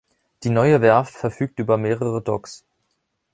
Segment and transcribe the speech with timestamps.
[0.41, 2.65] Die neue Werft verfügte über mehrere Docks.